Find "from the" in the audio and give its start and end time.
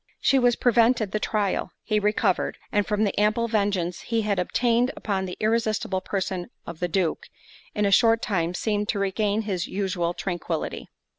2.87-3.15